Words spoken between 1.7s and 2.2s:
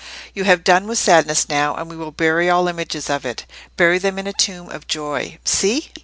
and we will